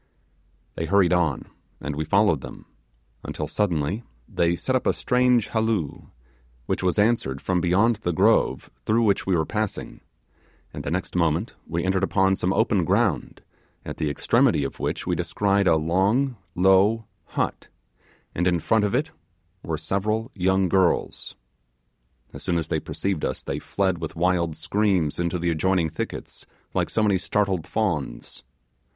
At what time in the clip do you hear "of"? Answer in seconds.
14.63-14.79, 18.83-18.95